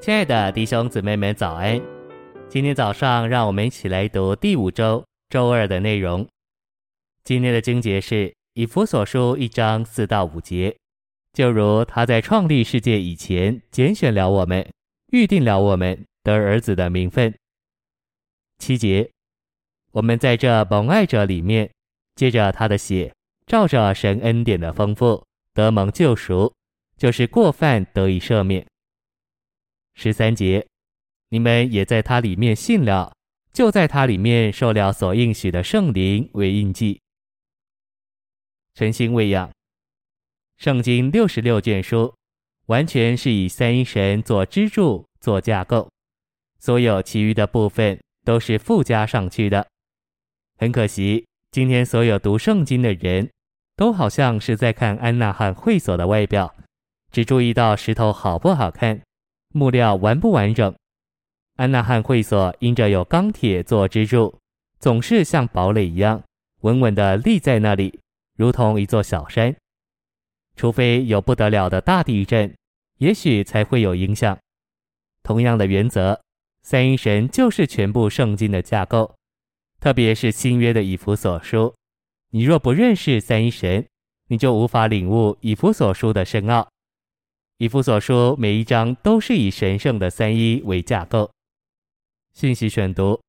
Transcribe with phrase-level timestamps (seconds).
[0.00, 1.82] 亲爱的弟兄姊妹们，早安！
[2.48, 6.24] 今天早上，让我们一起来读第五周周二的内容。
[7.24, 10.76] 今天的经节是以弗所书一章四到五节，
[11.32, 14.64] 就如他在创立世界以前拣选了我们，
[15.10, 17.34] 预定了我们得儿子的名分。
[18.58, 19.10] 七节，
[19.90, 21.68] 我们在这蒙爱者里面，
[22.14, 23.12] 借着他的血，
[23.46, 26.54] 照着神恩典的丰富，得蒙救赎，
[26.96, 28.64] 就是过犯得以赦免。
[30.00, 30.64] 十三节，
[31.30, 33.12] 你们也在他里面信了，
[33.52, 37.00] 就在他里面受了所应许的圣灵为印记。
[38.74, 39.50] 诚心喂养，
[40.56, 42.14] 圣经六十六卷书，
[42.66, 45.90] 完全是以三一神做支柱、做架构，
[46.60, 49.66] 所有其余的部分都是附加上去的。
[50.58, 53.28] 很可惜，今天所有读圣经的人
[53.74, 56.54] 都好像是在看安娜汉会所的外表，
[57.10, 59.02] 只注意到石头好不好看。
[59.50, 60.74] 木料完不完整？
[61.56, 64.38] 安纳汉会所因着有钢铁做支柱，
[64.78, 66.22] 总是像堡垒一样
[66.60, 67.98] 稳稳地立在那里，
[68.36, 69.54] 如同一座小山。
[70.54, 72.54] 除非有不得了的大地震，
[72.98, 74.38] 也许才会有影响。
[75.22, 76.20] 同样的原则，
[76.62, 79.14] 三一神就是全部圣经的架构，
[79.80, 81.74] 特别是新约的以弗所书。
[82.30, 83.86] 你若不认识三一神，
[84.28, 86.68] 你就无法领悟以弗所书的深奥。
[87.60, 91.28] 以弗所书每一章都是以神圣的三一为架构。
[92.32, 93.20] 信息选读：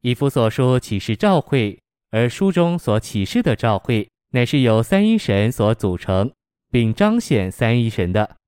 [0.00, 1.78] 以弗所书启示召会，
[2.10, 6.32] 而书中所启示的召会乃是由三一神所组成，
[6.72, 8.38] 并彰显三一神的。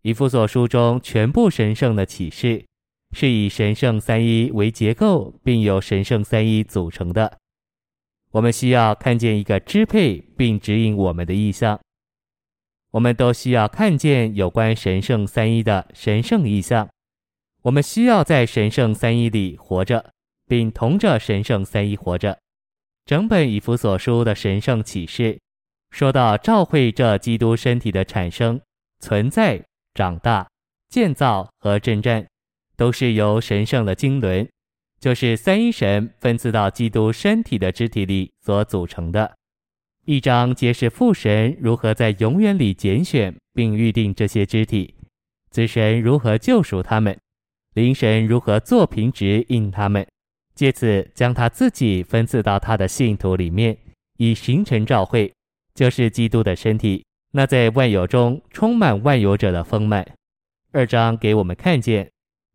[0.00, 2.64] 以弗所书中全部神圣的启示，
[3.12, 7.40] 是以神圣三一为结构，并由神圣三一组成的。
[8.30, 11.78] 我们需要看见一个支配并指引我们的意象。
[12.94, 16.88] 我们都需要看见有关神圣三一的神圣意象。
[17.62, 20.12] 我们需要在神圣三一里活着，
[20.46, 22.38] 并同着神圣三一活着。
[23.04, 25.40] 整本以弗所书的神圣启示，
[25.90, 28.60] 说到召会这基督身体的产生、
[29.00, 29.60] 存在、
[29.94, 30.48] 长大、
[30.88, 32.24] 建造和征战，
[32.76, 34.48] 都是由神圣的经纶，
[35.00, 39.34] 就是三一神分赐到基督身体的肢体里所组成的。
[40.06, 44.94] 一章揭示父神如何在永远里拣选并预定这些肢体，
[45.48, 47.18] 子神如何救赎他们，
[47.72, 50.06] 灵神如何作凭职印他们，
[50.54, 53.78] 借此将他自己分赐到他的信徒里面，
[54.18, 55.32] 以形成召会，
[55.74, 57.02] 就是基督的身体。
[57.30, 60.06] 那在万有中充满万有者的丰满。
[60.72, 62.10] 二章给我们看见，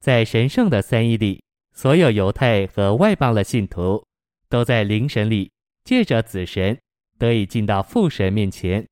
[0.00, 1.42] 在神圣的三一里，
[1.74, 4.02] 所有犹太和外邦的信徒
[4.48, 5.50] 都在灵神里，
[5.84, 6.78] 借着子神。
[7.18, 8.86] 得以进到父神面前，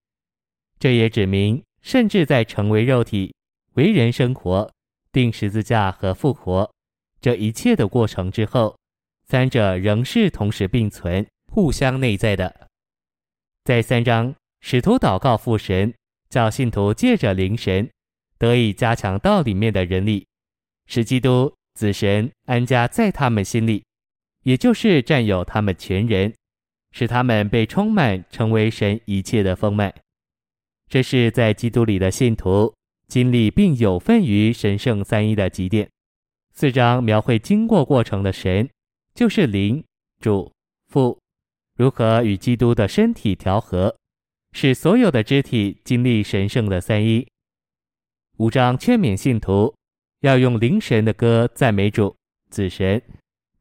[0.78, 3.34] 这也指明，甚至在成为肉体、
[3.74, 4.72] 为人生活、
[5.10, 6.72] 钉十字架和复活
[7.20, 8.76] 这一切的过程之后，
[9.24, 12.68] 三者仍是同时并存、互相内在的。
[13.64, 15.94] 在三章，使徒祷告父神，
[16.28, 17.88] 叫信徒借着灵神
[18.38, 20.26] 得以加强道里面的人力，
[20.86, 23.84] 使基督子神安家在他们心里，
[24.42, 26.34] 也就是占有他们全人。
[26.92, 29.92] 使他们被充满，成为神一切的丰满。
[30.88, 32.72] 这是在基督里的信徒
[33.08, 35.88] 经历并有份于神圣三一的极点。
[36.52, 38.68] 四章描绘经过过程的神，
[39.14, 39.82] 就是灵、
[40.20, 40.52] 主、
[40.88, 41.18] 父，
[41.76, 43.96] 如何与基督的身体调和，
[44.52, 47.26] 使所有的肢体经历神圣的三一。
[48.36, 49.74] 五章劝勉信徒
[50.20, 52.14] 要用灵神的歌赞美主、
[52.50, 53.00] 子神，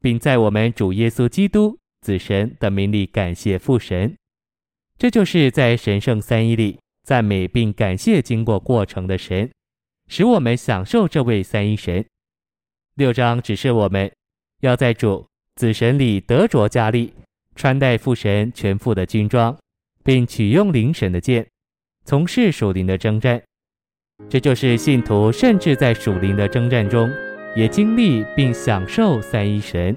[0.00, 1.78] 并在我们主耶稣基督。
[2.02, 4.14] 子神的名里感谢父神，
[4.98, 9.50] 这就是在神圣三一里赞美并感谢经过过程的神，
[10.08, 12.04] 使我们享受这位三一神。
[12.96, 14.10] 六章指示我们
[14.60, 17.14] 要在主子神里得着加力，
[17.54, 19.56] 穿戴父神全副的军装，
[20.02, 21.46] 并取用灵神的剑，
[22.04, 23.40] 从事属灵的征战。
[24.28, 27.08] 这就是信徒甚至在属灵的征战中，
[27.56, 29.96] 也经历并享受三一神。